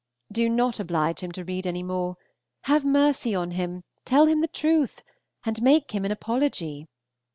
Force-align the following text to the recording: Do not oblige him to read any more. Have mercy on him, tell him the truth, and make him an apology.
Do 0.31 0.49
not 0.49 0.79
oblige 0.79 1.19
him 1.19 1.31
to 1.33 1.43
read 1.43 1.67
any 1.67 1.83
more. 1.83 2.15
Have 2.61 2.83
mercy 2.83 3.35
on 3.35 3.51
him, 3.51 3.83
tell 4.03 4.25
him 4.25 4.41
the 4.41 4.47
truth, 4.47 5.03
and 5.45 5.61
make 5.61 5.91
him 5.91 6.05
an 6.05 6.11
apology. 6.11 6.87